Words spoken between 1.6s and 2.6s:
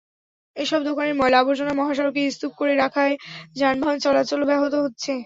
মহাসড়কে স্তূপ